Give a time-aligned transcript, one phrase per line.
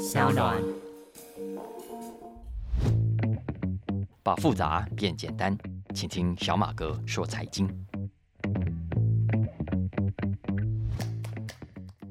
[0.00, 0.56] 小暖。
[4.22, 5.54] 把复杂变简单，
[5.94, 7.68] 请听小马哥说财经。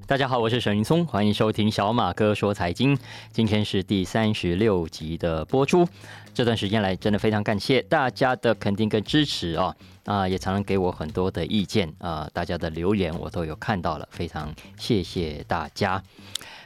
[0.10, 2.98] 大家好，我是沈云松，欢迎收听小马哥说财经。
[3.32, 5.88] 今天是第三十六集的播出。
[6.34, 9.76] 这段时间来，真的非常感谢大家的肯定跟支持啊！
[10.06, 16.02] 啊，也常常给我很多的意见啊，大家的留言我都有看到了，非常谢谢大家。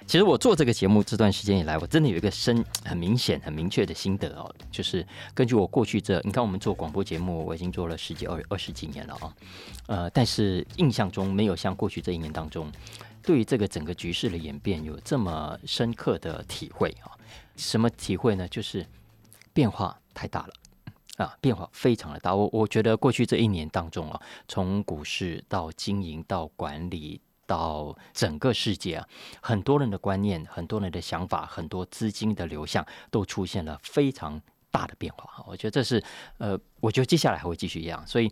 [0.07, 9.33] 其实我做这个节目这段时间以来，我真的有一个深、很明显、很明确的心得哦，就是根据我过去这，你看我们做广播节目，我已经做了十几、二二十几年了啊，
[9.87, 12.71] 呃，但是印象中没有像过去这一年当中，
[13.23, 17.09] 对于这个整个局势的演变有这么深刻的体会啊。
[17.55, 18.47] 什么体会呢？
[18.47, 18.85] 就是
[19.53, 20.53] 变化太大了
[21.17, 22.35] 啊，变化非常的大。
[22.35, 27.19] 我我觉得过去这一年当中啊，从股市到经营到管理。
[27.45, 29.07] 到整个世界啊，
[29.41, 35.43] 很多人的观念、很多人的想法、很多资金的流向都出现了非常大的变化。
[35.45, 36.01] 我觉得这是
[36.37, 38.01] 呃，我觉得接下来还会继续一样。
[38.07, 38.31] 所以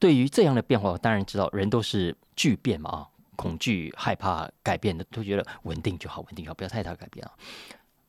[0.00, 7.32] 对于这样的变化，我当然知道人都是巨变嘛啊，恐惧、害怕改变的，都觉得稳定就好，稳定就好，不要太大改变啊。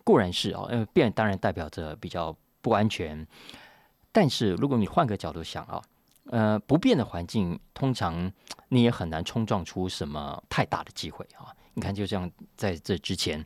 [0.03, 3.25] 固然是啊，因为变当然代表着比较不安全，
[4.11, 5.81] 但是如果你换个角度想啊。
[6.31, 8.31] 呃，不变的环境，通常
[8.69, 11.53] 你也很难冲撞出什么太大的机会啊！
[11.75, 13.45] 你看，就像在这之前，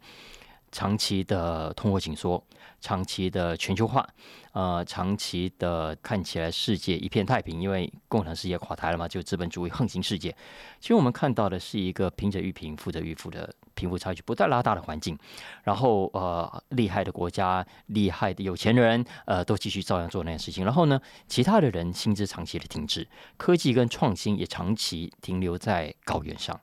[0.72, 2.44] 长期的通货紧缩，
[2.80, 4.08] 长期的全球化，
[4.54, 10.36] 呃，长期的看起来世界一片太平，因为共产世界垮台了嘛，就资本主义横行世界。
[10.80, 13.54] 其实我们看到的是一个贫者愈贫，富者愈富的。
[13.76, 15.18] 贫富差距不断拉大的环境，
[15.64, 20.66] 然后呃，厉害的国家、厉害的有钱人，呃，都继续照样做那件事情。
[20.66, 26.60] 然后呢，其他的人薪资长期的停滞，科技跟创新也长期停留在高原上。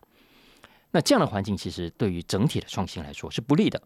[0.97, 3.79] 那这样的环境其实对于整体的创新来说是不利的，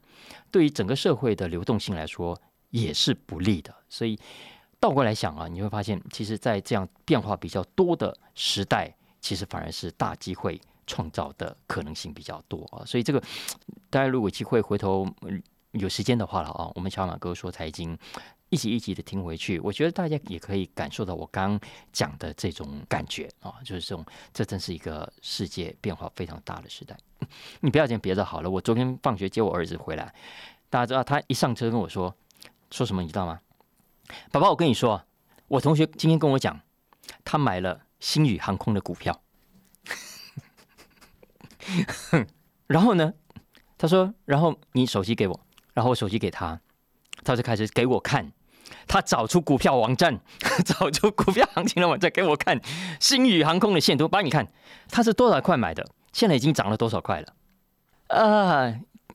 [0.49, 3.75] 对于整个社会的流动性来说也是不利的。
[3.89, 4.17] 所以
[4.79, 10.57] 倒过来想啊，你会发现，其实，在这样变化比较多的时代，其实反而是大机会。
[10.87, 13.23] 创造的可能性比较多啊，所以这个
[13.89, 15.07] 大家如果机会回头
[15.71, 17.97] 有时间的话了啊，我们小马哥说财经
[18.51, 21.57] 一集一集的听回去，我觉得大家也可以感受到我刚
[21.93, 26.97] 讲的这种感觉啊，就是这种这真是一个世界变化非常大的时代。
[27.61, 30.13] 你不要讲别的好了，我昨天放学接我儿子回来，
[30.69, 32.13] 大家知道他一上车跟我说
[32.71, 33.39] 说什么，你知道吗？
[34.33, 35.01] 宝宝，我跟你说，
[35.47, 36.59] 我同学今天跟我讲，
[37.23, 39.21] 他买了星宇航空的股票。
[42.67, 43.13] 然后呢？
[43.77, 45.39] 他说：“然后你手机给我，
[45.73, 46.61] 然后我手机给他，
[47.23, 48.31] 他就开始给我看。
[48.87, 50.19] 他找出股票网站，
[50.65, 52.59] 找出股票行情的网站给我看。
[52.99, 54.47] 星宇航空的线图，帮你看，
[54.89, 55.85] 它是多少块买的？
[56.13, 57.33] 现在已经涨了多少块了？
[58.07, 58.73] 啊，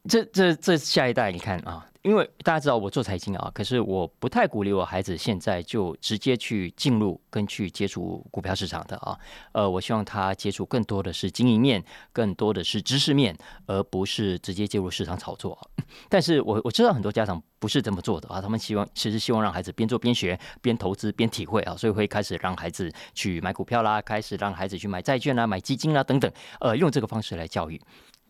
[0.08, 9.18] 这这这下一代，你看啊。”因为大家知道我做财经啊，可是我不太鼓励我孩子现在就直接去进入跟去接触股票市场的啊。
[9.50, 13.36] 呃，我希望他接触更多的是经营面，更多的是知识面，
[13.66, 15.58] 而不是直接介入市场炒作。
[16.08, 26.30] 但是我我知道很多家长不是这么做的啊，他们希望其实希望让孩子边做边学，边投资边体会啊，所以会开始让孩子去买股票啦，开始让孩子去买债券啦、买基金啦等等，
[26.60, 27.80] 呃，用这个方式来教育。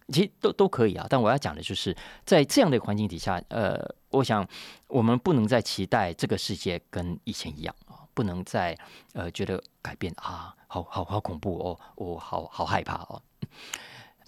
[0.08, 4.46] 其实都都可以啊，但我要讲的就是在这样的环境底下，呃，我想
[4.86, 8.78] 我们不能再期待这个世界跟以前一样啊，不能再
[9.14, 13.20] 呃觉得改变啊，好好好恐怖哦，我好好害怕哦。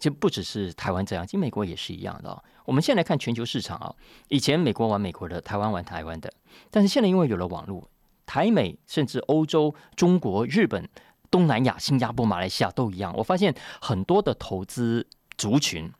[0.00, 2.42] 就不只是台湾这样，其实美国也是一样的。
[2.64, 3.94] 我们现在看全球市场啊，
[4.26, 6.32] 以前美国玩美国的，台湾玩台湾的，
[6.72, 7.88] 但是现在因为有了网络，
[8.26, 10.88] 台美甚至欧洲、中国、日本、
[11.30, 13.14] 东南亚、新加坡、马来西亚都一样。
[13.16, 15.06] 我发现很多的投资。
[15.38, 15.90] 族群，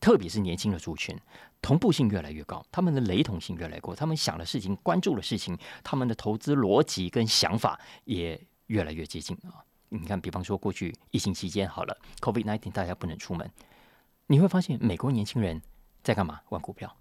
[0.00, 1.14] 特别是年轻的族群，
[1.60, 9.60] 同步性越来越高，他们的雷同性越来越高，他们想的事情、关注的事情，他们的投资逻辑跟想法也越来越接近啊！
[9.90, 13.50] 你看，比方说过去疫情期间，好了，COVID nineteen，大家不能出门，
[14.28, 15.60] 你会发现美国年轻人
[16.02, 16.40] 在干嘛？
[16.48, 16.96] 玩股票。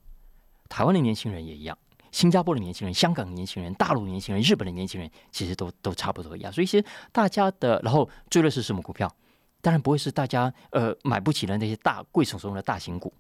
[0.70, 1.78] 台湾的年轻人也一样，
[2.12, 6.52] 新加坡的年轻人、香港的年轻人、大陆年轻人、日本的年轻人，其实都都差不多一样。
[6.52, 9.14] 所以，其实大家的，然后追的是什么股票？
[9.64, 13.14] 当然不会是大家呃买不起的那些大贵重重的大型股，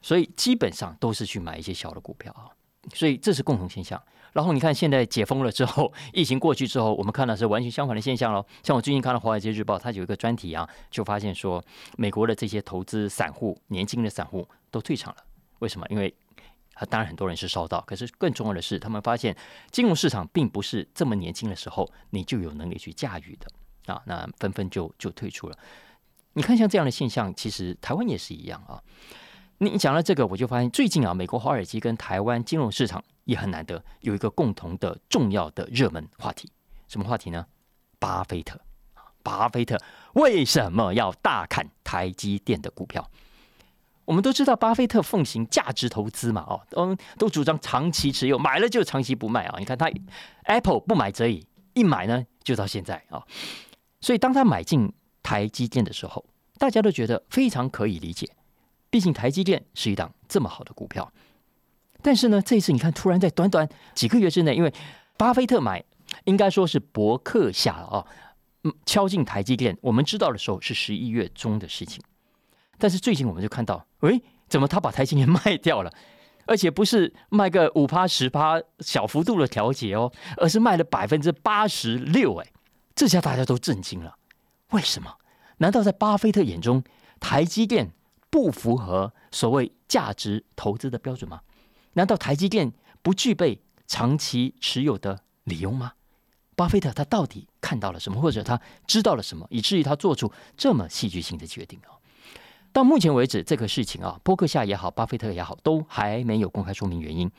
[0.00, 2.48] 所以基本上都是去买一些小的股票啊，
[2.94, 4.02] 所以这是共同现象。
[4.32, 8.44] 然后你看现在解封了之后， 疫情过去之后，我们看到是完全相反的现象喽。
[8.62, 11.62] 像我最近看到《华尔街日报》，它有一个专题啊，就发现说
[11.98, 15.24] 美国的这些投资散户、年轻的散户都退场了。
[15.58, 15.86] 为什么？
[15.90, 16.14] 因为
[16.74, 19.36] 啊，当然很多人是烧到，可是更重要的是，他们发现
[19.70, 23.50] 金融市场并不是这么年轻的时候你就有能力去驾驭的。
[23.88, 25.58] 啊，那纷纷就就退出了。
[26.34, 28.80] 你看，像这样的现象，其实台湾也是一样啊。
[29.58, 36.48] 你讲到这个，我就发现最近啊，美国华尔街跟台湾金融市场也很难得有一个共同的重要的热门话题，
[36.86, 37.44] 什么话题呢？
[37.98, 38.60] 巴菲特，
[39.24, 39.76] 巴菲特
[40.12, 43.10] 为什么要大砍台积电的股票？
[44.04, 49.56] 我们都知道，巴菲特奉行价值投资嘛，哦，嗯，都主张长期持有，买了就长期不卖啊。
[49.58, 49.90] 你看他
[50.44, 51.44] Apple 不买则已，
[51.74, 53.22] 一买呢就到现在啊。
[54.00, 54.92] 所以当他买进
[55.22, 56.24] 台积电的时候，
[56.58, 58.28] 大家都觉得非常可以理解。
[58.90, 61.12] 毕竟台积电是一档这么好的股票，
[62.00, 64.72] 但是呢，这一次你看，突然在短短几个月之内，因为
[65.16, 65.84] 巴菲特买，
[66.24, 68.06] 应该说是伯克夏啊，
[68.86, 72.02] 敲进台积电，我们知道的时候是十一月中的事情，
[72.78, 75.92] 但是最近我们就看到，喂，怎么他把台积电卖掉了？
[76.46, 82.46] 而且不是卖个五趴十趴小幅度的调节哦，而是卖了百分之八十六，哎，
[82.98, 84.16] 这下大家都震惊了，
[84.70, 85.18] 为什么？
[85.58, 86.82] 难道在巴菲特眼中，
[87.20, 87.92] 台积电？
[88.28, 91.42] 不符合所谓价值投资的标准吗？
[91.92, 95.92] 难道台积电不具备长期持有的理由吗？
[96.56, 101.94] 巴菲特他到底看到了什么，或者他知道了什么，以至于他做出这么戏剧性的决定啊？
[102.72, 107.30] 到目前为止，这个事情啊，波克夏也好，巴菲特也好，都还没有公开说明原因。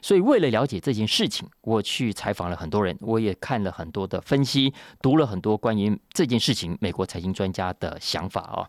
[0.00, 8.68] 所以，为了了解这件事情，我去采访了很多人，我也看了很多的分析，读了很多关于这件事情美国财经专家的想法啊。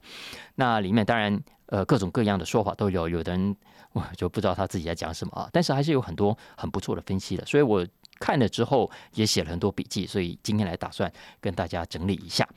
[0.55, 3.55] 那里面当然，呃，各种各样的说法都有，有的人
[3.91, 5.49] 我就不知道他自己在讲什么啊。
[5.51, 7.85] 但是还是有很多很不错的分析的，所以我
[8.19, 12.47] 看了之后也写了很多笔记，所以今天来打算跟大家整理一下。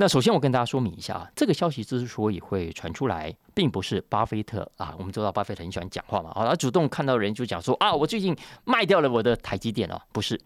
[0.00, 10.40] 那首先我跟大家说明一下啊，这个消息之所以会传出来，并不是巴菲特啊，我们知道巴菲特很喜欢讲话嘛，啊，他主动看到人就讲说啊，我最近卖掉了我的台积电哦，不是，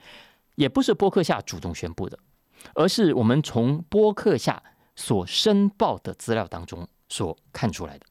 [0.54, 2.18] 也不是波克夏主动宣布的，
[2.74, 4.62] 而是我们从波克夏
[4.96, 8.06] 所申报的资料当中所看出来的。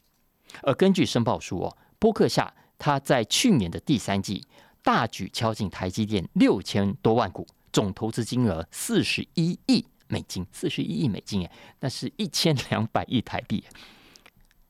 [0.62, 4.46] 而根据申报书哦，波克夏他在去年的第三季
[4.84, 9.84] 大举敲进台积电六千多万股，总投资金额四十一亿。
[10.12, 13.64] 美金四十一亿美金，哎，那是一千两百亿台币。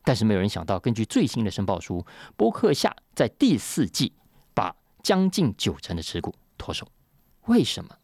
[0.04, 2.06] 但是没有人想到，根据最新的申报书，
[2.38, 4.14] 波克夏在第四季
[4.54, 6.88] 把将近九成的持股脱手。
[7.48, 7.98] 为什么？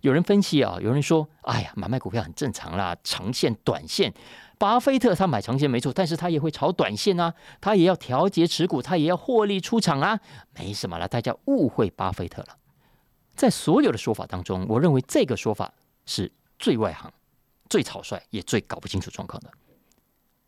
[0.00, 4.14] 有人分析啊，有人说：“哎呀，买卖股票很正常啦，长线、短线。
[4.56, 10.20] 巴菲特他买长线没错，但是他也会炒短线啊，他也要调节持股，他也要获利出场啊，
[10.56, 11.08] 没什么了。
[11.08, 12.56] 大家误会巴菲特了。
[13.34, 15.72] 在所有的说法当中，我认为这个说法
[16.08, 16.32] 是。
[16.60, 17.08] 最外行、
[17.70, 19.52] 最草率，也最搞不清楚状况的。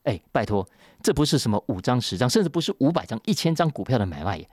[0.03, 0.69] 哎，拜托，
[1.01, 4.51] 这不是什么五张、十张，甚至不是五百张、一千张股票的买卖耶，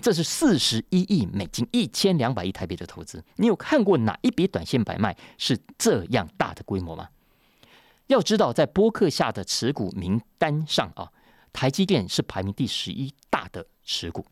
[0.00, 3.22] 这是四十一亿美金、一千两百亿台币的投资。
[3.36, 7.10] 你有看过哪一笔短线买卖是这样大的规模吗？
[8.06, 11.12] 要知道，在波克下的持股名单上啊，
[11.52, 14.24] 台积电是排名第十一大的持股。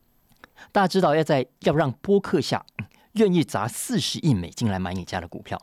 [0.73, 2.65] 大家知道，要在要让波克下
[3.13, 5.61] 愿意砸四十亿美金来买你家的股票。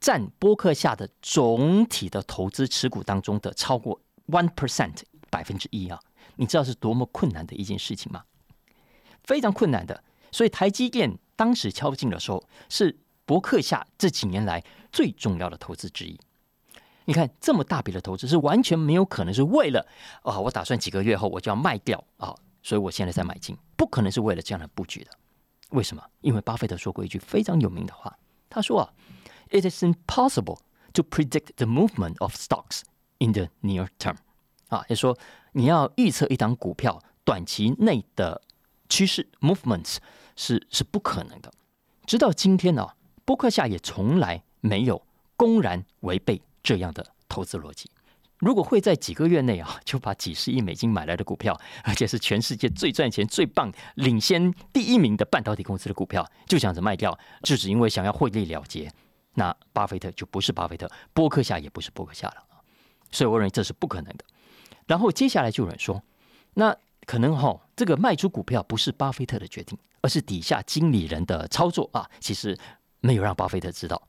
[0.00, 6.00] 占波克下的总体的投资持股当中的超过 one percent 百分之一啊，
[6.36, 8.24] 你知道是多么困难的一件事情吗？
[9.22, 10.02] 非常困难的。
[10.32, 16.18] 所以台积电当时敲进的时候，是博克下这几年来最重要的投资之一。
[17.04, 19.86] 你看这么大笔的投资，是完全没有可能是为了
[20.22, 25.10] 啊，我打算几个月后我就要卖掉啊，所以我现在在买进，不可能是为了这样的布局的。
[25.70, 26.02] 为什么？
[26.22, 28.16] 因为巴菲特说过一句非常有名的话，
[28.48, 28.90] 他说啊。
[29.50, 30.58] It is impossible
[30.94, 32.82] to predict the movement of stocks
[33.18, 34.16] in the near term。
[34.68, 35.18] 啊，也说
[35.52, 38.40] 你要预测一档股票短期内的
[38.88, 39.96] 趋势 movements
[40.36, 41.52] 是是不可能的。
[42.06, 42.86] 直到今天呢，
[43.24, 45.04] 波克夏也从来没有
[45.36, 47.90] 公然违背这样的投资逻辑。
[48.38, 58.90] 如果会在几个月内啊就把几十亿美金买来的股票，而且是全世界最赚钱、最棒、领先第一名的半导体公司的股票，就想着卖掉，就只因为想要获利了结。
[59.40, 62.44] 那巴菲特就不是巴菲特，波克夏也不是波克夏了
[63.10, 64.24] 所以我认为这是不可能的。
[64.86, 66.02] 然后接下来就有人说，
[66.52, 72.54] 那可能哈，这个卖出股票不是巴菲特的决定，而是底下经理人的操作啊，其实
[73.00, 74.02] 没有让巴菲特知道。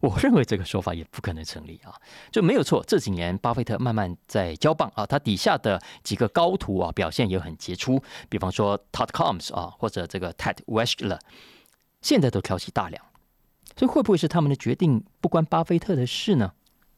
[0.00, 1.96] 我认为这个说法也不可能成立啊，
[2.30, 2.84] 就没有错。
[2.86, 11.18] 这几年巴菲特慢慢在交棒啊，他底下的几个高徒啊表现也很杰出，比方说 Todd Combs 啊，或者这个 Ted Weschler，
[12.02, 13.07] 现在都挑起大梁。
[13.78, 16.52] 所以会不会是他们的决定不关巴菲特的事呢？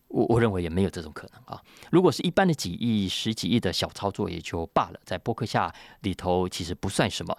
[0.08, 1.62] 我我认为也没有这种可能啊。
[1.90, 7.37] 如果是一般的几亿、十几亿的小操作也就罢了，在伯克夏里头其实不算什么。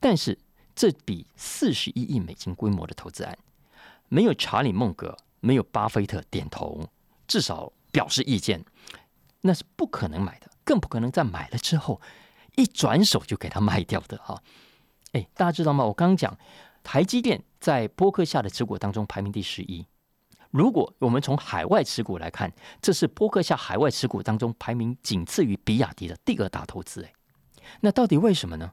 [0.00, 0.36] 但是
[0.74, 3.38] 这笔四十一亿美金规模的投资案，
[4.08, 6.86] 没有查理·孟格，没有巴菲特点头，
[7.28, 8.64] 至少表示意见，
[9.40, 10.50] 那是不可能买的。
[10.64, 12.00] 更不可能在买了之后
[12.56, 14.42] 一转手就给它卖掉的哈。
[15.12, 15.84] 哎，大家知道吗？
[15.84, 16.36] 我刚讲
[16.86, 19.84] 台积电在波克夏的持股当中排名第十一。
[20.52, 27.02] 如果我们从海外持股来看，这是波克夏海外持股当中排名仅次于比亚迪的第二大投资。
[27.02, 27.12] 哎，
[27.80, 28.70] 那到底为什么呢？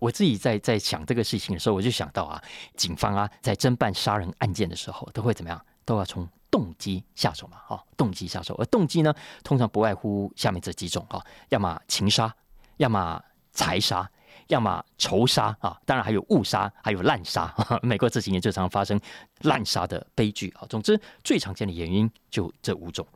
[0.00, 2.42] 我自己在在想这个事情的时候，我就想到啊，
[2.76, 5.64] 警方啊在侦办杀人案件的时候，都会怎么样？
[5.84, 8.56] 都要从动机下手嘛，哈，动机下手。
[8.56, 9.14] 而动机呢，
[9.44, 12.34] 通常不外乎下面这几种哈，要么情杀，
[12.78, 14.10] 要么财杀。
[14.52, 17.52] 要么仇杀啊，当然还有误杀，还有滥杀。
[17.82, 19.00] 美国这几年就常发生
[19.40, 20.66] 滥杀的悲剧啊。
[20.68, 23.06] 总之，最常见的原因就这五种。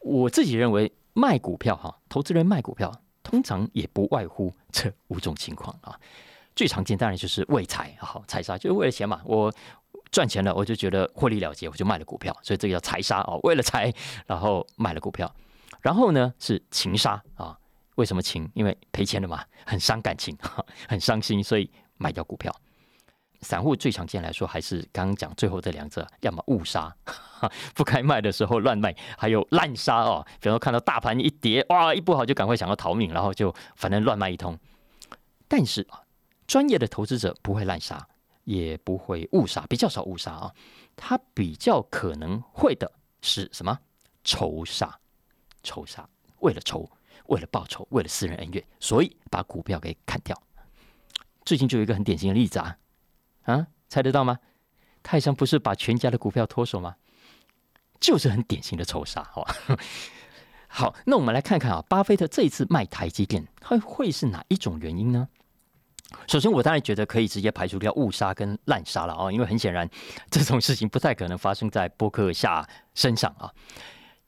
[0.00, 5.98] 我自己认为，卖股票哈，投资人卖股票通常也不外乎 这五种情况啊。
[6.54, 9.22] 最常见当然就是为财啊，财杀就是为了钱嘛。
[9.24, 9.50] 我
[10.12, 13.34] 赚钱了，我就觉得获利了结，我就卖了股票，所以这个叫财杀啊。
[13.42, 13.90] 为了财，
[14.26, 15.34] 然后卖了股票。
[15.80, 17.58] 然后呢是情杀啊。
[17.96, 18.50] 为什么情？
[18.54, 20.36] 因为赔钱了嘛， 很伤感情，
[20.88, 22.54] 很伤心，所以卖掉股票。
[23.40, 26.94] 散户最常见来说，还是刚刚讲最后这两者，要么误杀，
[27.74, 30.24] 不该卖的时候乱卖，还有滥杀哦。
[30.40, 34.58] 比如说看到大盘一跌，哇，一不好就赶快想要逃命，然后就反正乱卖一通。
[35.46, 36.00] 但是啊，
[36.46, 38.08] 专业的投资者不会滥杀，
[38.44, 40.50] 也不会误杀，比较少误杀啊。
[40.96, 43.78] 他比较可能会的是什么？
[44.24, 44.98] 仇杀，
[45.62, 46.08] 仇杀，
[46.38, 46.90] 为了仇。
[47.26, 50.40] 为了报仇，为了私人恩怨，所以把股票给砍掉。
[51.44, 52.76] 最近就有一个很典型的例子啊，
[53.42, 54.38] 啊，猜得到吗？
[55.02, 56.96] 泰山不是把全家的股票脱手吗？
[58.00, 59.54] 就是很典型的仇杀，好吧？
[60.68, 65.28] 好，那我们来看看啊，巴菲特这一次卖台积电，他会是哪一种原因呢？
[66.26, 69.88] 首先，我当然觉得可以直接排除掉误杀跟滥杀了啊，因为很显然
[70.30, 73.52] 这种事情不太可能发生在波克夏身上啊。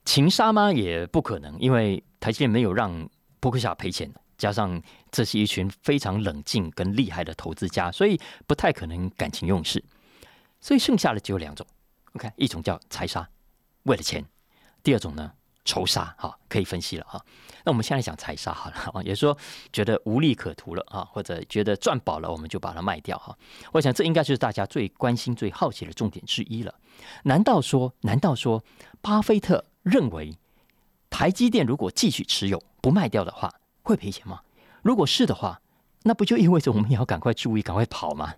[0.04, 0.72] 情杀吗？
[0.72, 9.80] 也不可能，因为台积电没有让波克夏赔钱，加上这是一群非常冷静跟厉害的投资家，所以不太可能感情用事。
[10.61, 11.64] 所以剩下的只有两种
[12.14, 13.28] ，OK，一种叫财杀，
[13.85, 14.25] 为了钱；
[14.83, 15.33] 第二种呢，
[15.64, 17.25] 仇杀，哈，可以分析了哈。
[17.64, 19.38] 那我们现在讲财杀好了，也说
[19.73, 23.38] 觉得无利可图了啊，或者觉得赚饱了，我们就把它卖掉哈。
[23.71, 26.75] 我想这应该就是大家最关心、最好奇的重点之一了。
[27.23, 28.64] 难道说，难道说，
[29.00, 29.64] 巴菲特？
[29.85, 30.37] 认为
[31.10, 34.40] 台积电如果继续持有不卖掉的话，会赔钱吗？
[34.82, 35.60] 如果是的话，
[36.02, 38.34] 那不就意味着我们也要赶快注意、赶快跑吗？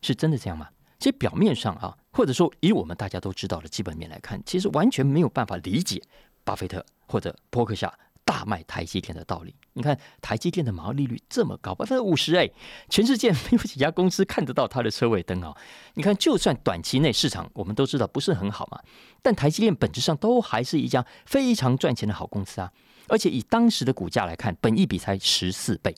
[0.00, 0.68] 是真的这样吗？
[0.98, 6.02] 其实表面上啊，或者说以我们大家都知道的基本面来看，其实完全没有办法理解
[6.44, 7.92] 巴菲特或者伯克夏。
[8.24, 12.50] 大卖台积电的道理，你看台积电的毛利率这么高，百分之五十哎，
[12.88, 15.54] 全世界 没有几家公司看得到它的车尾灯啊！
[15.94, 18.80] 你看，就算短期内市场我们都知道不是很好嘛，
[19.20, 22.72] 但台积电本质上都还是一家非常赚钱的好公司啊！
[23.08, 25.94] 而且以当时的股价来看，本一比才十四倍，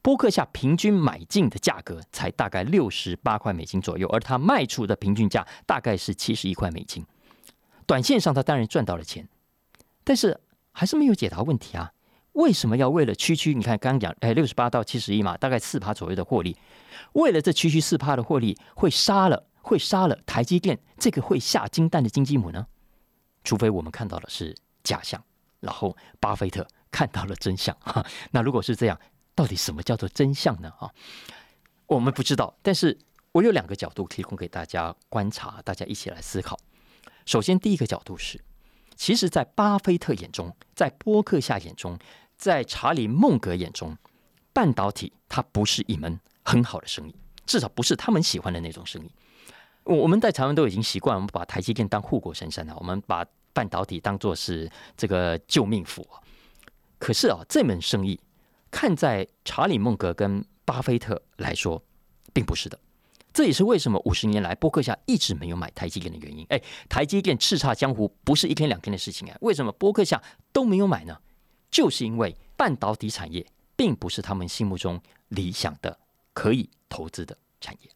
[0.00, 7.04] 波克夏平均买进的价格才大概六十八块美金左右，而它卖出的平均价大概是七十一块美金，
[7.84, 9.28] 短线上它当然赚到了钱，
[10.04, 10.40] 但是。
[10.74, 11.92] 还是没有解答问题啊？
[12.32, 13.54] 为什么要为了区区？
[13.54, 16.56] 你看刚讲，哎，六十八到七十一嘛，大概四趴左右的获利，
[17.12, 22.66] 为了这区区四趴的获利，会杀了会杀了台积电这个会下金蛋的金鸡母呢？
[23.44, 24.52] 除非我们看到的是
[24.82, 25.22] 假象，
[25.60, 27.76] 然后巴菲特看到了真相。
[27.78, 28.98] 哈， 那如果是这样，
[29.36, 30.68] 到底什么叫做真相呢？
[30.80, 30.90] 啊，
[31.86, 32.52] 我们不知道。
[32.62, 32.98] 但是
[33.30, 36.58] 我有两个角度提供给大家观察，大家一起来思考。
[37.26, 38.40] 首先，第一个角度是。
[38.96, 41.98] 其实，在巴菲特眼中，在波克夏眼中，
[42.36, 43.96] 在查理孟格眼中，
[44.52, 49.10] 半导体它不是一门很好的生意，至少不是他们喜欢的那种生意。
[49.84, 56.06] 我我们在台湾都已经习惯，我们把台积电当护国神山了，我们把半导体当做是这个救命符。
[56.98, 58.18] 可是啊，这门生意
[58.70, 61.82] 看在查理孟格跟巴菲特来说，
[62.32, 62.78] 并不是的。
[63.34, 66.46] 这也是为什么五十年来波克夏一直没有买台积电的原因。
[66.50, 69.36] 哎，台积电叱咤江湖不是一天两天的事情啊！
[69.40, 70.22] 为什么波克夏
[70.52, 71.18] 都没有买呢？
[71.68, 75.00] 就是因为半导体产业并不是他们心目中
[75.30, 75.98] 理想的
[76.32, 77.90] 可以投资的产业。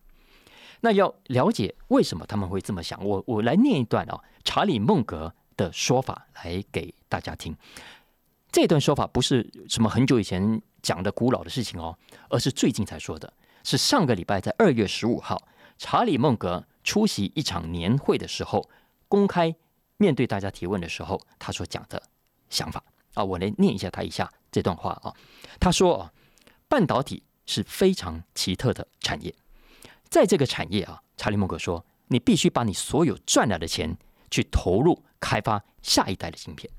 [0.81, 7.57] 那要了解为什么他们会这么想，我我来念一段啊，查理孟格的说法来给大家听。
[8.51, 11.97] 这段说法不是什么很久以前讲的古老的事情哦，
[12.29, 13.33] 而是最近才说的。
[13.69, 15.47] 是上个礼拜在二月十五号，
[15.77, 18.67] 查理孟格出席一场年会的时候，
[19.09, 19.55] 公开
[19.99, 22.03] 面对大家提问的时候，他所讲的
[22.49, 22.83] 想法
[23.13, 25.13] 啊，我来念一下他一下这段话啊。
[25.61, 26.13] 他说啊，
[26.67, 29.35] 半导体是非常奇特的产业，
[30.09, 33.99] 在这个产业啊，查理孟格说，你必须把你所有赚来的钱
[34.31, 36.73] 去投入开发下一代的芯片。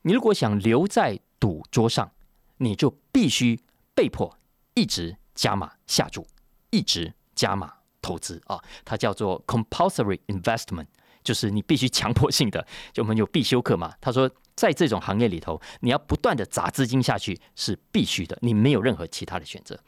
[0.00, 2.10] 你如果想留在赌桌上，
[2.56, 3.60] 你就必须
[3.94, 4.38] 被迫
[4.72, 6.26] 一直加码下注，
[6.70, 8.62] 一直加码投资啊。
[8.84, 10.86] 它叫做 compulsory investment，
[11.22, 12.66] 就是你必须强迫性的。
[12.92, 19.78] 就我们有必修课嘛，他说在这种行业里头，你要不断的砸资金下去是必须的，你没有任何其他的选择。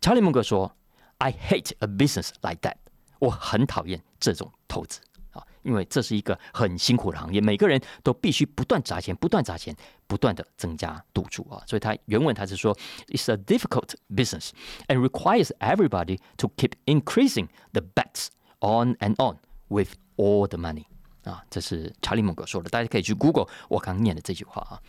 [0.00, 0.76] 查理·蒙格说
[1.18, 2.76] ：“I hate a business like that。”
[3.18, 5.00] 我很讨厌这种投资，
[5.68, 11.62] 因为这是一个很辛苦的行业，每个人都必须不断砸钱，不断砸钱，不断的增加赌注啊。
[11.66, 12.74] 所以他原文他是说
[13.08, 14.48] ：“It's a difficult business
[14.86, 18.28] and requires everybody to keep increasing the bets
[18.60, 19.36] on and on
[19.68, 20.84] with all the money。”
[21.24, 24.80] 啊，这是查理·孟格说的，大家可以去 Google 我刚念的这句话啊。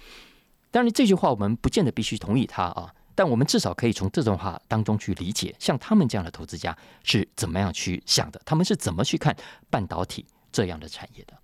[0.72, 2.96] 当然，这句话我们不见得必须同意他啊。
[3.16, 9.36] 但我们至少可以从这段话当中去理解，像他们这样的投资家是怎么样去想的，他们是怎么去看
[9.70, 10.26] 半导体
[10.60, 11.38] 这样的产业的。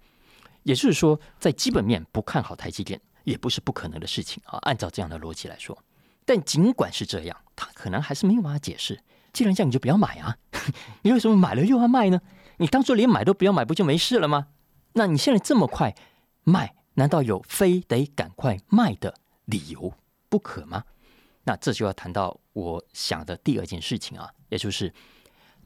[0.63, 4.57] 也就是说，在基本面不看好台积电，也不是不可能的事情啊。
[4.63, 5.77] 按照这样的逻辑来说，
[6.25, 8.99] 但尽管是这样，他可能还是没有办法解释。
[9.31, 10.37] 既然这样，你就不要买啊！
[11.03, 12.19] 你为什么买了又要卖呢？
[12.57, 14.47] 你当初连买都不要买，不就没事了吗？
[14.93, 15.95] 那你现在这么快
[16.43, 19.13] 卖，难道有非得赶快卖的
[19.45, 19.93] 理由
[20.29, 20.83] 不可吗？
[21.43, 24.91] 那这就要谈到我想的第二件事情啊，也就是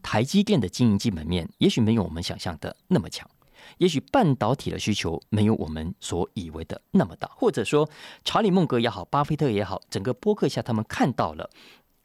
[0.03, 3.29] 台积电的经营基本面，也许没有我们想象的那么强，
[3.77, 7.89] 也许半导体的需求没有我们所以为的那么大，或者说
[8.25, 11.49] 查理·孟格也好，巴菲特也好，整个播客下他们看到了，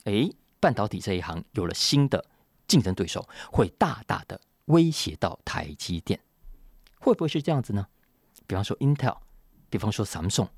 [0.05, 0.31] 哎，
[0.61, 2.25] 半导体这一行有了新的
[2.69, 6.21] 竞争对手，会大大的威胁到台积电，
[7.01, 7.87] 会不会是这样子呢？
[8.47, 9.17] 比方说 Intel，
[9.71, 10.49] 比方说 Samsung。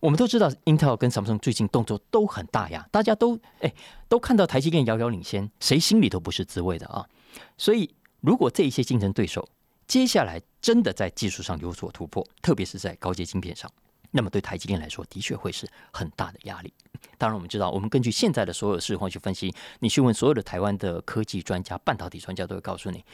[0.00, 3.72] 我们都知道，Intel 跟 Samsung 最近动作都很大呀，大家都哎
[4.06, 7.08] 都看到台积电遥遥领先，谁心里都不是滋味的啊。
[7.56, 9.48] 所以，如果这一些竞争对手
[9.86, 13.70] 接下来真的在技术上有所突破，特别是在高阶晶片上，
[14.10, 16.72] 那么对台积电来说，的确会是很大的压力。
[17.18, 23.04] 当然，我们知道，我们根据现在的所有事况去分析，你去问所有的台湾的科技专家、半导体专家，都会告诉你，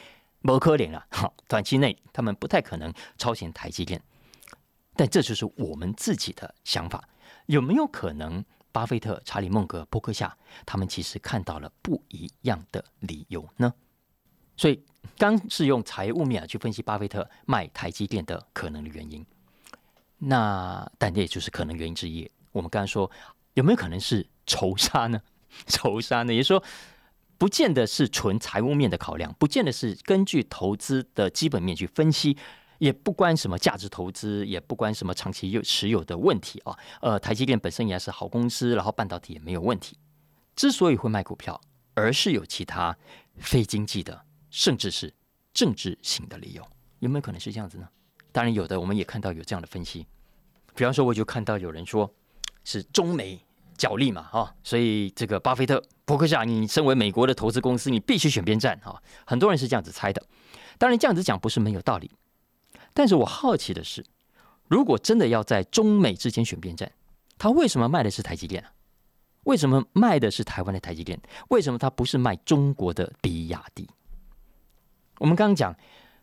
[0.41, 1.05] 不可能了。
[1.09, 4.01] 好，短期内他们不太可能超前台积电。
[4.95, 7.07] 但这就是我们自己的想法，
[7.47, 13.73] 有没有可能巴菲特、查理·孟格、伯克夏他们其实看到了不一样的理由呢？
[14.57, 14.83] 所以
[15.17, 19.25] 刚是用财务面去分析巴菲特卖台积电的可能的原因，
[20.17, 22.29] 那但这也就是可能原因之一。
[22.51, 23.09] 我们刚刚说
[23.53, 25.21] 有没有可能是仇杀呢？
[25.67, 26.33] 仇杀呢？
[26.33, 26.63] 也就是说，
[27.37, 32.37] 不见得是纯财务面的考量，不见得是根据投资的基本面去分析。
[32.79, 36.75] 也不关什么价值投资，也不关什么长期有持有的问题啊。
[36.99, 39.95] 呃，台积电本身也是好公司，然后半导体也没有问题。
[40.55, 41.61] 之所以会卖股票，
[41.93, 42.97] 而是有其他
[43.37, 45.11] 非经济的，甚至是
[45.51, 46.63] 政治性的理由，
[46.99, 47.89] 有没有可能是这样子呢？
[48.31, 50.05] 当然有的，我们也看到有这样的分析。
[50.75, 52.13] 比方说，我就看到有人说
[52.63, 53.43] 是中美
[53.75, 59.01] 角力嘛，哈，所以这个巴菲特、伯克夏，你身为美国的投资公司，你必须选边站哈。
[59.25, 60.23] 很多人是这样子猜的。
[60.77, 62.11] 当然，这样子讲不是没有道理。
[62.93, 64.05] 但是我好奇的是，
[64.67, 66.91] 如果真的要在中美之间选边站，
[67.37, 68.63] 他为什么卖的是台积电？
[69.43, 71.19] 为什么卖的是台湾的台积电？
[71.49, 73.89] 为什么他不是卖中国的比亚迪？
[75.21, 75.75] 我们刚刚讲，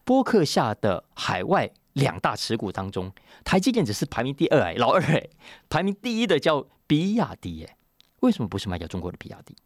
[0.02, 3.12] 波克下的海外两大持股当中，
[3.44, 5.24] 台积电只是排名第二哎，老二哎，
[5.70, 7.76] 排名第一的叫比亚迪哎，
[8.20, 9.56] 为什么不是卖掉中国的比亚迪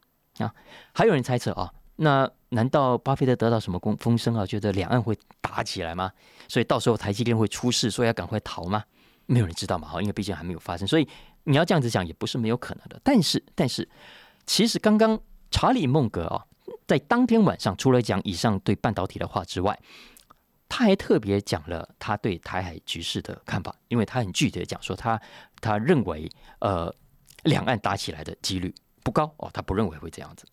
[0.43, 0.53] 啊？
[0.93, 1.73] 还有人猜测啊。
[1.95, 4.45] 那难道巴菲特得到什么风风声啊？
[4.45, 6.11] 觉得两岸会打起来吗？
[6.47, 8.83] 所以到时候台积电会出事，所以要赶快逃吗？
[9.25, 10.87] 没有人知道嘛，哈，因为毕竟还没有发生。
[10.87, 11.07] 所以
[11.45, 13.01] 你要这样子讲也不是没有可能的。
[13.03, 13.89] 但是，但是，
[14.45, 15.19] 其实刚刚
[15.49, 16.45] 查理·孟格啊，
[16.87, 19.77] 在当天晚上除了讲以上对半导体的话之外，
[20.67, 25.21] 他还特别讲了他对台海局势的看法，因为他很具体的讲说，他
[25.61, 26.93] 他认为呃，
[27.43, 30.45] 两岸打起来的几率不高哦，他不认为会这样子。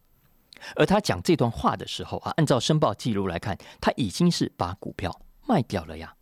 [0.76, 6.14] 而他讲这段话的时候啊，按照申报记录来看，他已经是把股票卖掉了呀。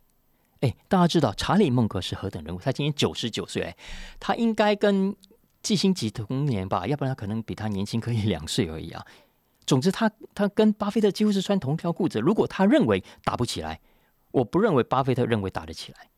[0.61, 2.59] 哎，大家知道查理·孟格是何等人物？
[2.59, 3.77] 他今年九十九岁，哎，
[4.19, 5.13] 他应该跟
[5.61, 6.87] 季星吉同年吧？
[6.87, 9.05] 要不然可能比他年轻可以两岁而已啊。
[9.69, 12.19] 总之，他他跟巴菲特几乎是穿同条裤子。
[12.19, 13.79] 如果他认为打不起来，
[14.31, 16.09] 我不认为巴菲特认为打得起来，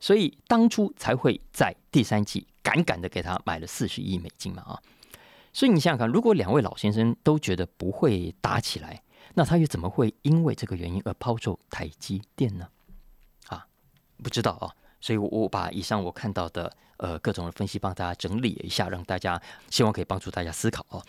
[0.00, 4.82] 所以当初才会在第三季赶赶的给他买了四十亿美金嘛啊。
[5.52, 9.00] 所以你想想看，如果两位老先生都觉得不会打起来，
[9.34, 12.66] 那他又怎么会因为这个原因而抛售台积电呢？
[13.46, 13.64] 啊，
[14.20, 14.74] 不知道啊。
[15.00, 21.00] 所以我我把以上我看到的呃各种的分析帮大家整理了一下，让大家希望可以帮助大家思考哦。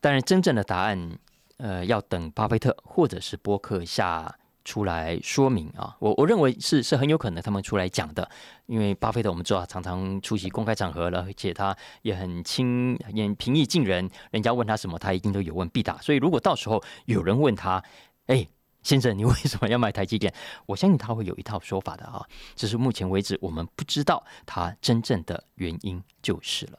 [0.00, 1.18] 当然，真正的答案
[1.58, 4.34] 呃要等巴菲特或者是波克夏
[4.64, 8.28] 出来说明啊，我我认为是是很有可能他们出来讲的，
[8.66, 15.96] 因为巴菲特我们知道常常出席公开场合了，而且他也很亲也平易近人，人家问他什么，他一定都有问必答。
[15.98, 17.82] 所以如果到时候有人问他，
[18.26, 18.46] 哎，
[18.82, 20.32] 先生，你为什么要买台积电？
[20.66, 26.78] 我相信他会有一套说法的啊，只是目前为止我们不知道他真正的原因就是了。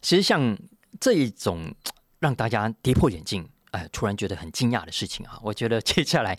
[0.00, 0.56] 其实像
[0.98, 1.72] 这一种
[2.24, 3.46] 让大家跌破眼镜。
[3.72, 5.38] 哎，突然觉得很惊讶的事情啊！
[5.42, 6.38] 我觉得接下来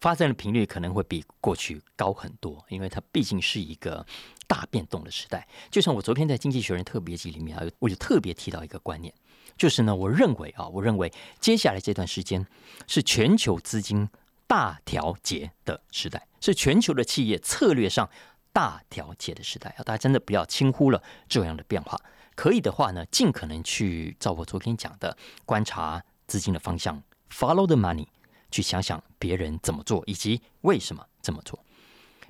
[0.00, 4.04] 发生的频率可能会比过去高很多，因为它毕竟是一个
[4.48, 5.46] 大变动的时代。
[5.70, 9.12] 就像我昨天在《经济学人》特别集里面啊，我就特别提到一个观念，
[9.58, 12.46] 就是呢，我认为啊，我认为接下来这段时间
[12.86, 14.08] 是全球资金
[14.46, 18.08] 大调节的时代，是全球的企业策略上
[18.54, 19.84] 大调节的时代啊！
[19.84, 22.00] 大家真的不要轻忽了这样的变化。
[22.34, 26.02] 可以的话呢，尽可能去照我昨天讲的观察。
[26.26, 28.06] 资金的方向，follow the money，
[28.50, 31.62] 去想想别人怎么做以及为什么这么做。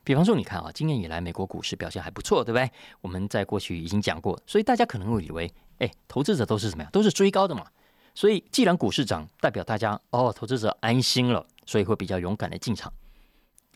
[0.02, 2.68] 比方说，你看啊，今年以来美国股市表现还不错，对不对？
[3.02, 6.90] 我们在过去已经讲过，所以大家可能会以为，哎，投资者都是怎么样？
[6.90, 7.68] 都是追高的嘛。
[8.16, 12.92] 所以既然股市涨，代表大家哦，投资者安心了，所以会比较勇敢的进场，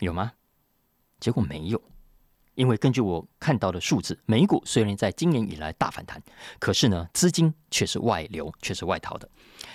[0.00, 0.32] 有吗？
[1.20, 1.80] 结果没有。
[2.58, 6.20] 因为根据我看到的数字，美股虽然在今年以来大反弹，
[6.58, 9.30] 可是呢，资金却是外流，却是外逃的。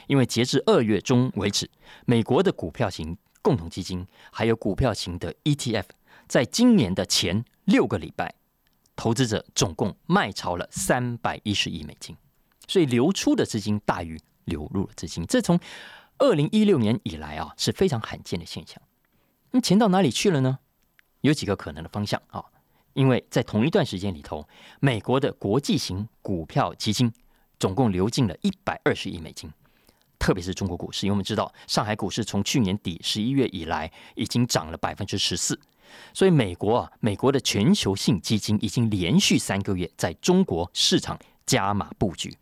[0.07, 1.71] 因为截至二月中为止，
[2.05, 5.85] 美国的股票型共同基金还有股票型的 ETF，
[6.27, 8.35] 在今年的前六个礼拜，
[8.97, 12.17] 投资者总共卖超了三百一十亿美金，
[12.67, 15.57] 所以流出的资金大于流入的资金，这从
[16.17, 18.81] 二零一六年以来啊是非常罕见的现象。
[19.51, 20.59] 那钱到哪里去了呢？
[21.21, 22.43] 有几个可能的方向啊。
[22.93, 24.47] 因为在同一段时间里头，
[24.79, 27.11] 美国的国际型股票基金
[27.59, 29.49] 总共流进了一百二十亿美金，
[30.19, 35.59] 特别是中国股市，因为我们知道上海股市从去年底十一月以来已经涨了百分之十四，
[36.13, 42.37] 所以美国啊，美国的全球性基金已经连续三个月在中国市场加码布局，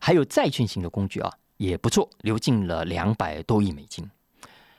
[0.00, 4.10] 还有债券型的工具啊也不错，流进了两百多亿美金，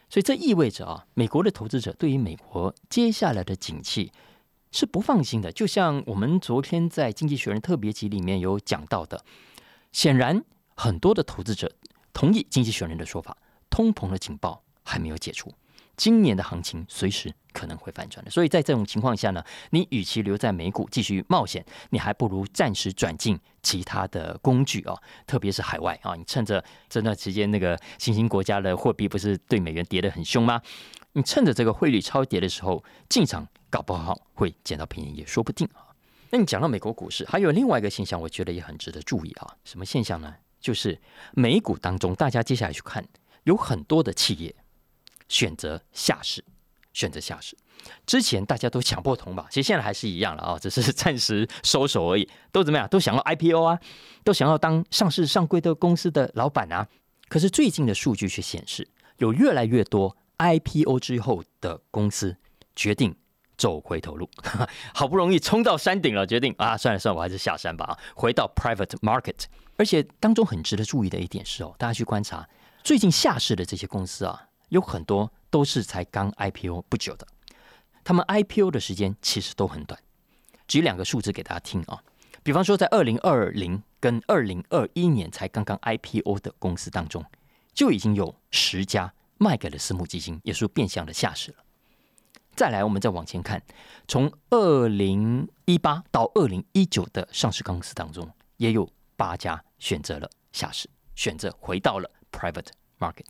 [0.09, 4.11] 所以这意味着啊，美国的投资者对于美国接下来的景气。
[4.71, 9.23] 是不放心的，就像我们昨天在《经济学人》特别集里面有讲到的，
[9.91, 10.43] 显然
[10.75, 11.71] 很多的投资者
[12.13, 13.37] 同意《经济学人》的说法，
[13.69, 15.53] 通膨的警报还没有解除，
[15.97, 18.31] 今年的行情随时可能会反转的。
[18.31, 24.95] 所以在这种情况下呢，你与其留在美股继续冒险，你还不如暂时转进其他的工具啊，
[25.27, 30.61] 特别是海外啊，你趁着这段时间那个新兴国家的货币不是对美元跌得很凶吗？
[31.11, 33.45] 你趁着这个汇率超跌的时候进场。
[33.71, 35.89] 搞不好会捡到便宜也说不定啊。
[36.29, 39.55] 那你讲到美国股市，还有另外一个现象，我觉得也很值得注意啊。
[39.63, 40.35] 什么现象呢？
[40.59, 41.01] 就是
[41.33, 43.03] 美股当中，大家接下来去看，
[43.45, 44.55] 有很多的企业
[45.27, 46.45] 选择下市，
[46.93, 47.57] 选择下市。
[48.05, 52.29] 之前大家都抢破头吧，其实现在还是一样了啊，只是暂时收手而已。
[52.51, 52.87] 都怎么样？
[52.87, 53.79] 都想要 IPO 啊，
[54.23, 56.87] 都想要当上市上柜的公司的老板啊。
[57.27, 62.37] 可是最近的数据却显示，有越来越多 IPO 之后的公司
[62.75, 63.15] 决定。
[63.61, 64.27] 走回头路，
[64.91, 69.43] 好不容易冲到山顶了，决定啊，算了算了，我还是下山吧啊，回到 private market。
[69.77, 72.49] 而且当中很值得注意的一点是哦，大家去观察
[72.83, 77.27] 最近下市的这些公司啊，有很多都是才刚 IPO 不久的，
[78.03, 79.99] 他们 IPO 的时间其实都很短。
[80.67, 82.01] 举两个数字给大家听啊，
[82.41, 87.23] 比方说在二零二零跟二零二一年才刚刚 IPO 的公司当中，
[87.75, 91.57] 就已经有十家卖给了私募基金，也是变相的下市了。
[92.55, 93.61] 再来，我们再往前看，
[94.07, 102.67] 从二零一八到二零一九的上市公司当中，也有八家选择了下市，选择回到了 private
[102.99, 103.25] market。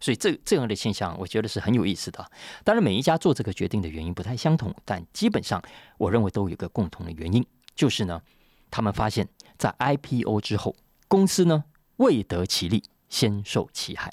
[0.00, 2.30] 所以这这样的现象，我觉得是很有意思的。
[2.62, 5.62] 当然，每一家做这个决定的原因不太相同，但基本上
[5.98, 8.22] 我认为都有一个共同的原因，就是呢，
[8.70, 10.76] 他们发现，在 IPO 之后，
[11.08, 11.64] 公司呢
[11.96, 14.12] 未得其利，先受其害。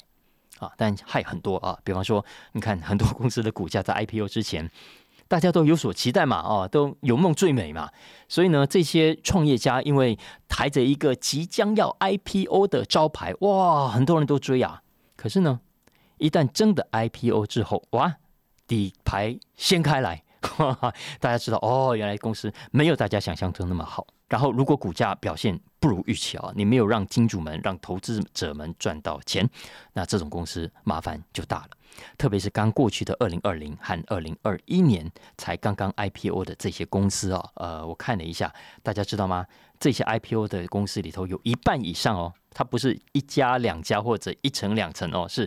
[0.62, 1.76] 啊，但害很多啊！
[1.82, 4.70] 比方说，你看很多公司的股价在 IPO 之前，
[5.26, 7.90] 大家都有所期待嘛，哦，都有梦最美嘛。
[8.28, 14.82] 所以呢，这些创业家因为抬着一个即将要 IPO 的招牌，哇，很多人都追啊。
[15.16, 15.60] 可是呢，
[16.18, 18.14] 一旦真的 IPO 之后，哇，
[18.68, 20.22] 底牌掀开来，
[21.18, 24.06] 大家知道哦，原来公司没有大家想象中那么好。
[24.32, 29.46] 然后，如果股价表现不如预期啊，你没有让金主们、让投资者们赚到钱，
[29.92, 31.68] 那这种公司麻烦就大了。
[32.16, 38.50] 特别是刚过去的二零二零和二零二一年才刚刚 IPO 的这些公司啊，呃，我看了一下，
[38.82, 39.46] 大家知道吗？
[39.78, 45.46] 这些 IPO 的公司里头有一半以上哦，它不是一家两家或者一层两层哦，是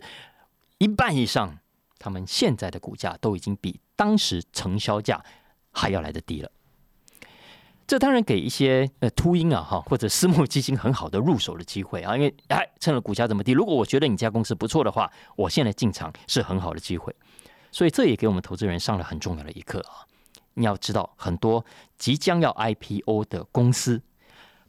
[0.78, 1.58] 一半以上
[1.98, 5.26] 他们现在的股价都已经比当时承销价
[5.72, 6.52] 还要来的低了。
[7.88, 17.16] 这当然给一些呃秃鹰啊哈或者私募基金很好的入手的机会啊， 因为哎趁了股价这么低，如果我觉得你家公司不错的话，我现在进场是很好的机会。
[17.72, 20.08] 所以这也给我们投资人上了很重要的一课啊！
[20.56, 21.66] 你要知道，很多
[21.98, 24.02] 即将要 IPO 的公司，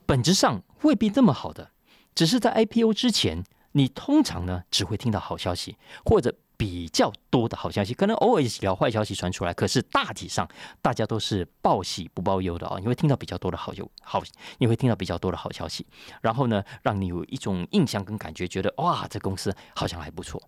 [0.04, 1.70] 本质上未必这么好的，
[2.14, 6.34] 只是在 IPO 之前，你通常呢只会听到好消息，或者。
[6.56, 10.48] 比较多的好消息，可能偶尔几条坏消息传出来，可是大体上
[10.80, 12.78] 大家都是报喜不报忧的啊。
[12.78, 14.22] 你会听到比较多的好有好，
[14.58, 15.86] 你会听到比较多的好消息，
[16.22, 20.42] 然后呢，让你有一种印象跟感觉，觉得哇，这公司好像还不错。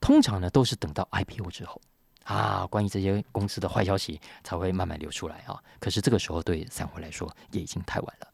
[0.00, 1.80] 通常呢，都是等到 IPO 之后
[2.24, 5.58] 啊，关于这些公司的坏消息才会慢慢流出来啊。
[5.78, 8.28] 可是这个时候对散户来说也已经太晚了。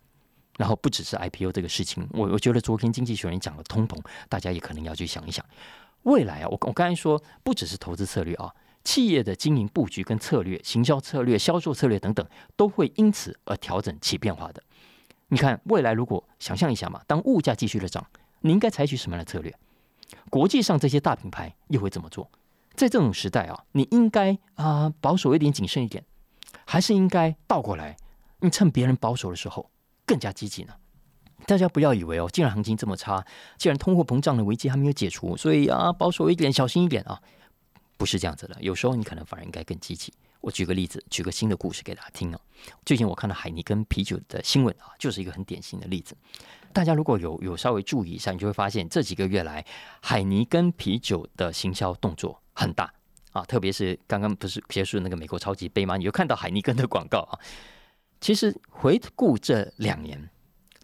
[0.58, 5.42] 然后不只是 IPO 这个事情，我我觉得昨天经济学人讲的通膨，大家也可能要去想一想。
[6.04, 14.62] 未来啊，我我刚才说，不只是投资策略啊，企业的经营布局跟策略、行销策略、销售策略等等，都会因此而调整起变化的。
[15.28, 18.04] 你看，未来如果想象一下嘛，当物价继续的涨，
[18.40, 19.54] 你应该采取什么样的策略？
[20.28, 22.30] 国际上这些大品牌又会怎么做？
[22.74, 26.04] 在这种时代啊，你应该啊保守一点、谨慎一点，
[26.64, 27.96] 还是应该倒过来，
[28.40, 29.70] 你趁别人保守的时候
[30.06, 30.72] 更加积极呢？
[31.50, 33.26] 大家不要以为哦，既然行情这么差，
[33.58, 37.20] 既然通货膨胀的危机还没有解除，所以啊，保守一点，小心一点啊，
[37.96, 38.56] 不是这样子的。
[38.60, 40.12] 有时候你可能反而应该更积极。
[40.42, 42.40] 我举个例子，举个新的故事给大家听哦。
[42.86, 46.16] 最近我看到海尼根啤酒的新闻啊，就是一个很典型的例子。
[46.72, 49.66] 大家如果有有稍微注意一下，你就会发现这几个月来，
[50.00, 52.94] 海尼根啤酒的行销动作很大
[53.32, 55.96] 啊，特别是刚刚不是结束那个美国超级杯吗？
[55.96, 57.34] 你就看到海尼根的广告啊。
[58.20, 60.30] 其实回顾这两年。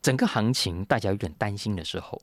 [0.07, 2.23] 整个行情大家有点担心的时候，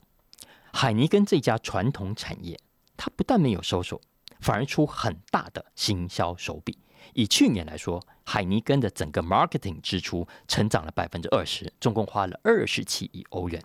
[0.71, 2.57] 海尼根这家传统产业，
[2.95, 3.99] 它不但没有收手，
[4.39, 6.77] 反而出很大的行销手笔。
[7.11, 13.61] 以去年来说，海尼根的整个 marketing 支出成长了百分之二十，总共花了二十七亿欧元。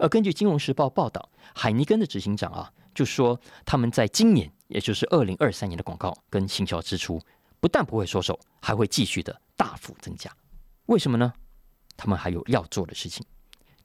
[0.00, 7.22] 而根据《金融时报》报道，海尼根的执行长啊，就说他们在今年，也就是二零二三年的广告跟行销支出，
[7.60, 10.28] 不但不会收手，还会继续的大幅增加。
[10.86, 11.32] 为什么呢？
[11.96, 13.24] 他们还有要做的事情。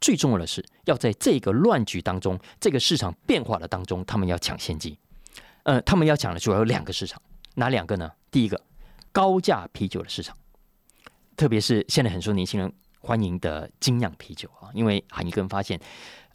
[0.01, 4.97] 最重要的是，要在这个乱局当中，这个市场变化的当中，他们要抢先机。
[5.63, 7.21] 呃，他们要抢的主要有两个市场，
[7.55, 8.11] 哪两个呢？
[8.31, 8.59] 第一个，
[9.11, 10.35] 高价啤酒的市场，
[11.35, 15.79] 特别是现在很多年轻人欢迎的精酿啤酒啊，因为海尼根发现，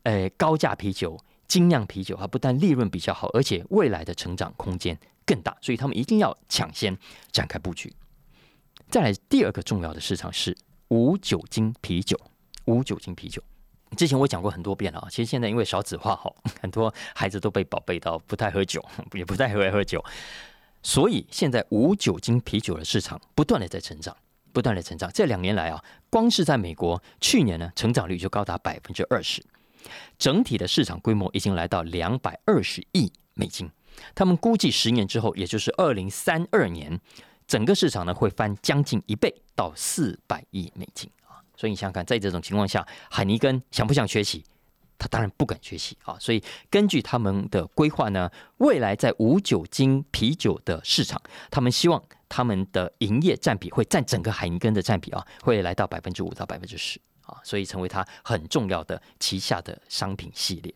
[0.02, 6.96] 呃，高价啤酒、精酿啤酒，它不但利润比较好，而且未来的成长空间更大，所以他们一定要抢先
[7.32, 7.92] 展开布局。
[8.90, 10.56] 再来，第二个重要的市场是
[10.88, 12.20] 无酒精啤酒，
[12.66, 13.42] 无酒精啤酒。
[13.94, 20.04] 之前我讲过很多遍了啊，其实现在因为少子化哈， 很多孩子都被宝贝到不太喝酒， 也不太会喝酒，
[20.82, 24.16] 所以现在无酒精啤酒的市场不断的在成长，
[24.52, 25.10] 不断的成长。
[25.12, 29.44] 这两年来啊，光是在美国，去年呢成长率就高达百分之二十，
[30.18, 33.70] 整体的市场规模已经来到两百二十亿美金。
[34.14, 37.00] 他们估计十年之后，也就是二零三二年，
[37.46, 41.08] 整个市场呢会翻将近一倍到四百亿美金。
[41.56, 44.44] 所以你想想看，在这种情况下，海尼根想不想学习？
[44.96, 46.16] 他当然不敢学习啊！
[46.20, 60.72] 所以根据他们的规划呢，未来在无酒精啤酒的市场，他们希望他们的营业占比会占整个海尼根的占比啊，会来到百分之五到百分之十啊，所以成为他很重要的旗下的商品系列。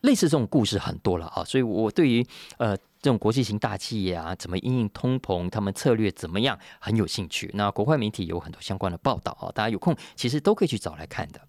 [0.00, 2.76] 类似这种故事很多了啊，所以我对于呃。
[3.06, 5.48] 这种国际型大企业啊，怎么应应通膨？
[5.48, 6.58] 他们策略怎么样？
[6.80, 7.48] 很有兴趣。
[7.54, 11.40] 那国外媒体有很多相关的报道啊，大家有空其实都可以去找来看的。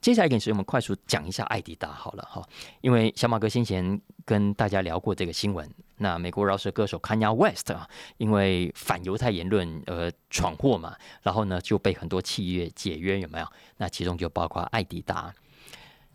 [0.00, 2.44] 接下来一点时间，我们快速讲一下艾迪达好了哈，
[2.80, 5.72] 因为小马哥先前跟大家聊过这个新闻。
[5.98, 13.46] 那美国饶舌歌手 Kanye West 啊，因为反犹太言论而闯祸嘛，然后呢就被很多企业解约，有没有？
[13.76, 15.32] 那其中就包括艾迪达。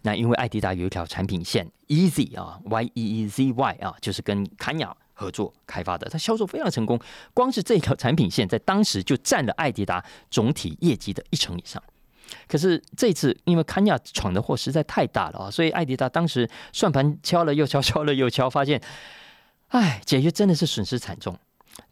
[0.06, 7.00] 那因为艾迪达有一条产品线 Easy 啊，Y E E Z Y 啊，就是跟坎亚合作开发的，它销售非常成功。
[7.34, 11.82] 光是这条产品线在当时就占了艾迪达总体业绩的一成以上。
[12.48, 18.80] 可是这次因为坎亚闯的祸实在太大了啊，所以艾迪达当时算盘敲了又敲，敲了又敲，发现，
[19.70, 21.36] 哎，解约真的是损失惨重。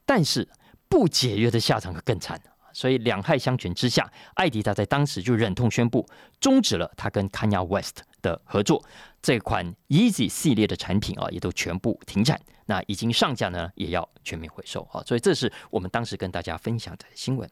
[0.06, 0.48] 但是
[0.88, 2.40] 不解约的下场可更惨。
[2.74, 6.06] 所以两害相权之下，艾迪达在当时就忍痛宣布
[6.42, 8.84] 终止了他跟 Kanye West 的合作。
[9.22, 12.42] 这款 Easy 系列的产品啊，也都全部停产。
[12.66, 15.02] 那已经上架呢，也要全面回收啊。
[15.06, 17.50] 所以这是我们当时跟大家分享的新闻。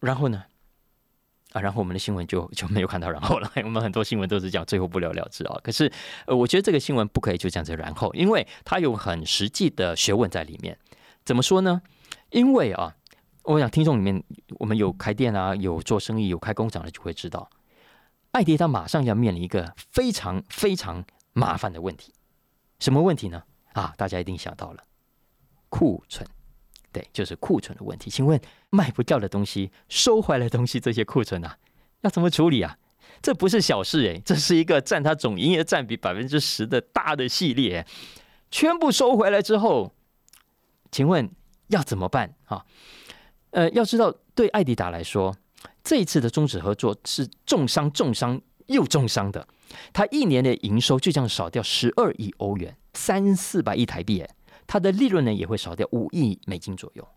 [0.00, 0.44] 然后呢，
[1.52, 3.50] 啊，然后我们的新闻就 就没有看到然后了。
[3.64, 5.58] 我们很多新闻都是讲最后不了了之啊。
[5.64, 5.90] 可是，
[6.26, 10.78] 呃，我觉得这个新闻不可以就这样子然后，因为它有很实际的学问在里面。
[11.24, 11.82] 怎么说呢？
[12.30, 12.94] 因为啊，
[13.46, 14.22] 我想听众里面
[14.58, 17.48] 我们有开店啊，有做生意、有开工厂的就会知道，
[18.32, 22.12] 艾迪他马上要面临一个非常非常麻烦的问题。
[22.80, 23.44] 什么问题呢？
[23.72, 24.82] 啊，大家一定想到了
[25.68, 26.28] 库存。
[26.90, 28.10] 对，就是库存的问题。
[28.10, 31.56] 请问卖不掉的东西、收回来的东西，这些库存啊，
[32.00, 32.76] 要怎么处理啊？
[33.22, 37.86] 这不是小事诶，这是一个占他总营业占比百分之十的大的系列，
[38.50, 39.94] 全部收回来之后，
[40.90, 41.30] 请问
[41.68, 42.64] 要怎么办啊？
[43.56, 45.34] 呃，要知道，对艾迪达来说，
[45.82, 49.48] 这一次的终止合作是重伤、重伤又重伤的，
[49.94, 54.28] 他一年的营收就这样少掉十二亿欧元，三四百亿台币诶。
[54.66, 57.08] 它的利润呢也会少掉五亿美金左右，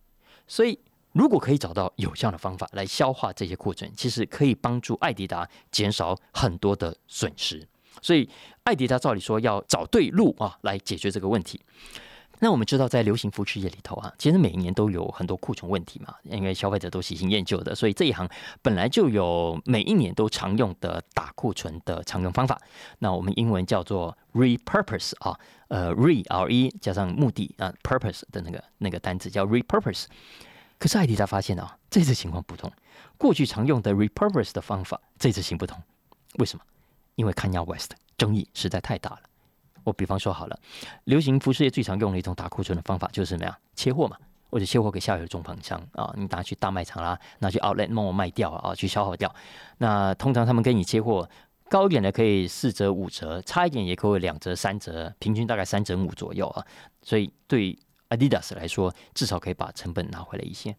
[0.47, 0.79] 所以
[1.11, 7.67] 如果可以找到有效的方法来消化这些库存，其实可以帮助艾迪达减少很多的损失。
[8.01, 8.29] 所以
[8.63, 11.59] 艾迪达照理说要找对路啊，来解决这个问题。
[12.41, 18.27] 那我们知道，在流行服饰业里头啊，其实每一年都有很多库存问题嘛，因为消费者都喜新厌旧的，所以这一行
[18.61, 22.59] 本来就有每一年都常用的打库存的常用方法。
[22.99, 30.05] 那我们英文叫做 repurpose 啊，呃，re r e 加上目的啊，purpose 的那个那个单词叫 repurpose。
[30.77, 32.71] 可是艾迪达发现啊，这次情况不同，
[33.17, 35.77] 过去常用的 repurpose 的方法这次行不通。
[36.35, 36.63] 为什么？
[37.15, 39.19] 因为 Kanye West 争议实在太大了。
[39.89, 40.59] 我比方说好了，
[41.05, 43.57] 流行服饰业最常用的一种打库存的方法就是什么呀？
[43.75, 44.15] 切货嘛，
[44.49, 49.33] 或者切货给下游的中盘商啊，你拿去大卖场啦，拿去 Outlet Mall 卖掉啊，去消耗掉。
[49.79, 51.27] 那通常他们跟你切货
[51.69, 56.63] 高一点的可以四折五折，差一点也可以两折三折，平均大概三折五左右啊。
[57.01, 57.77] 所以对
[58.09, 60.75] Adidas 来说，至少可以把成本拿回来一些。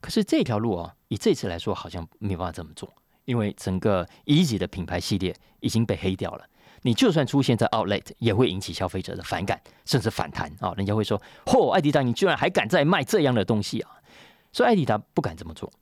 [0.00, 2.92] 可是这条路啊，以这次来说，好像没办法这么做，
[3.24, 6.44] 因为整个 Easy 的品牌系列已经被黑掉了。
[6.82, 10.74] 你就算出现在 Outlet，也会引起消费者的反感，甚至反弹啊！
[10.76, 13.90] 人家会说：“嚯，艾迪达，你居然还敢再卖这样的东西啊！”
[14.52, 15.72] 所以艾迪达不敢这么做。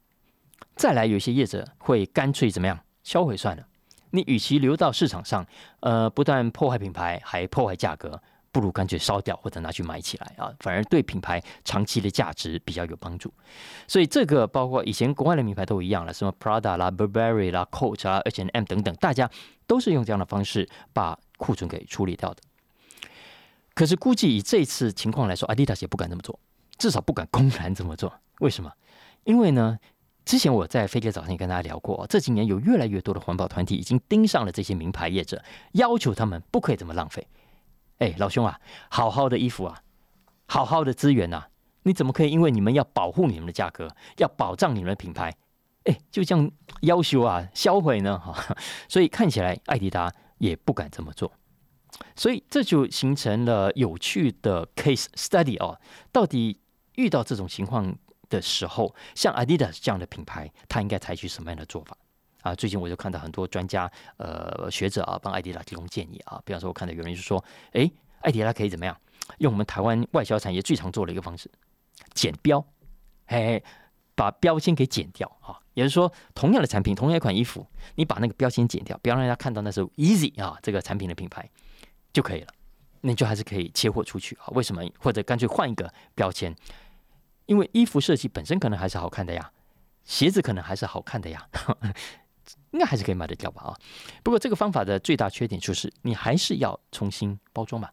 [0.76, 3.66] 再来，有些业者会干脆怎么样销毁算了。
[4.10, 5.46] 你与其留到市场上，
[5.80, 8.20] 呃，不但破坏品牌，还破坏价格，
[8.52, 13.32] 不如干脆烧掉或者拿去买起来啊，反而对品牌长期的价值比较有帮助。
[13.86, 19.30] 所以这个包括以前国外的品牌都一样了，什么 Prada 啦、Burberry 啦、Coach 啊、H&M 等等，大家。
[19.70, 22.42] 都是用这样的方式把库存给处理掉的。
[23.72, 26.37] 可是估计以这次情况来说，阿迪达斯也不敢这么做，
[26.76, 28.12] 至少不敢公然这么做。
[28.40, 28.72] 为什么？
[29.22, 29.78] 因为呢，
[30.24, 35.40] 之前我在飞碟早上也跟大家聊过，这几年有越来越多的环保团体已经盯上了这些名牌业者，
[35.74, 37.24] 要求他们不可以这么浪费。
[37.98, 39.80] 哎，老兄啊，好好的衣服啊，
[40.46, 41.44] 好好的资源呐，
[41.85, 45.33] 你怎么可以因为你们要保护你们的价格，要保障你们的品牌？
[46.11, 46.50] 就这样
[46.83, 48.18] 要求啊，销毁呢？
[48.20, 48.57] 哈，
[48.88, 51.33] 所以看起来艾迪达也不敢这么做，
[52.16, 55.79] 所以这就形成了有趣的 case study 哦。
[56.12, 56.59] 到底
[56.96, 57.94] 遇到这种情况
[58.29, 61.96] 的时候，像 Adidas 这样的品牌，它应该采取什么样的做法
[62.42, 62.55] 啊？
[62.55, 66.40] 最近我就看到很多专家、呃学者啊，帮艾迪达提供建议啊。
[66.44, 68.96] 比方说，我看到有人就说，哎，艾迪达可以怎么样？
[69.38, 71.50] 用我们台湾外销产业最常做的一个方式，
[72.14, 72.61] 剪标，
[73.26, 73.64] 嘿嘿。
[74.20, 81.48] 把标签给剪掉啊，也就是说，同样的产品，同样一款衣服，你把那个标签剪掉，不要让人家看到那是 Easy 啊这个产品的品牌
[82.12, 82.52] 就可以了，
[83.00, 84.48] 那就还是可以切货出去啊。
[84.48, 84.83] 为什么？
[84.98, 86.54] 或者干脆换一个标签，
[87.46, 89.50] 因为衣服设计本身可能还是好看的呀，
[90.04, 91.48] 鞋子可能还是好看的呀，
[92.72, 93.72] 应该还是可以卖得掉吧啊。
[94.22, 97.88] 不过这个方法的最大缺点就是你还是要重新包装嘛。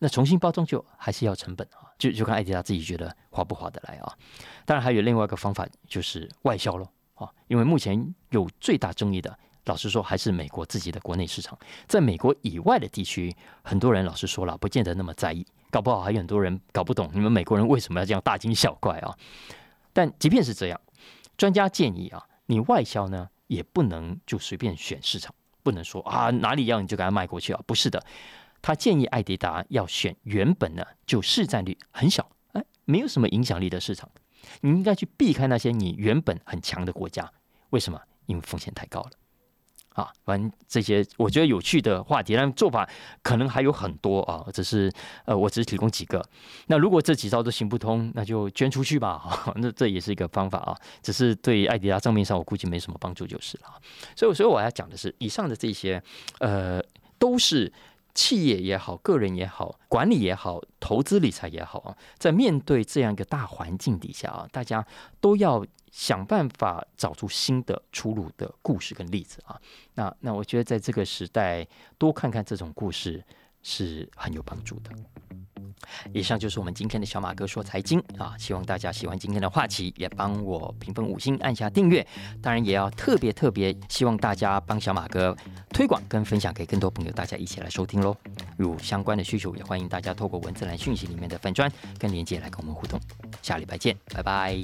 [0.00, 4.12] 那重新包装就还是要成本啊，就就看艾迪达自己觉得划不划得来啊。
[4.64, 19.16] 当然还有另外一个方法就是外销喽啊，因为目前有最大争议的，老实说还是美国自己的国内市场，在美国以外的地区，很多人老实说了，不见得那么在意，搞不好还有很多人搞不懂你们美国人为什么要这样大惊小怪啊。
[19.92, 20.80] 但即便是这样，
[21.36, 28.02] 专家建议啊，你外销呢也不能就随便选市场，不能说啊哪里要你就给他卖过去啊，不是的。
[28.62, 34.08] 他建议艾迪达要选原本呢就市占率很小，哎，没有什么影响力的市场，
[34.60, 37.30] 你应该去避开那些你原本很强的国家。
[37.70, 38.00] 为什么？
[38.26, 39.10] 因为风险太高了。
[39.94, 42.88] 啊，反正这些我觉得有趣的话题，但做法
[43.22, 44.46] 可能还有很多啊。
[44.50, 44.90] 只是
[45.26, 46.24] 呃，我只是提供几个。
[46.68, 49.52] 那如果这几招都行不通，那就捐出去吧。
[49.56, 50.74] 那这也是一个方法啊。
[51.02, 53.64] 只是对艾迪达账面上我估计没什么帮助就是了。
[54.16, 56.02] 所以，所以我要讲的是，以上的这些
[56.38, 56.82] 呃，
[57.18, 57.70] 都是。
[58.14, 64.86] 企业也好，个人也好，管理也好，投资理财也好啊，在面对这样一个大环境底下啊，大家
[65.20, 69.60] 都要想办法找出新的出路的故事跟例子啊。
[69.94, 71.66] 那那我觉得在这个时代，
[71.98, 73.24] 多看看这种故事
[73.62, 74.90] 是很有帮助的。
[76.12, 82.06] 以上就是我们今天的小马哥说财经啊，希望大家喜欢今天的话题，也帮我评分五星，按下订阅。
[82.40, 85.36] 当然，也要特别特别希望大家帮小马哥
[85.70, 88.16] 推广跟分享给更多朋友，大家一起来收听喽。
[88.58, 93.00] 有相关的需求，也欢迎大家透过文字栏讯息里面的粉砖跟连接来跟我们互动。
[93.42, 94.62] 下礼拜见，拜拜。